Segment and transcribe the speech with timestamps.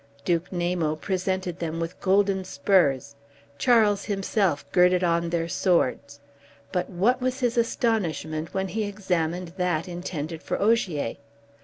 [0.25, 3.13] Duke Namo presented them with golden spurs,
[3.59, 6.19] Charles himself girded on their swords.
[6.71, 11.17] But what was his astonishment when he examined that intended for Ogier!